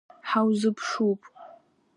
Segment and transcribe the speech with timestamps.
[0.29, 1.21] Ҳаузыԥшуп!